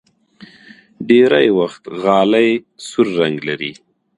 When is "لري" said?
3.47-3.71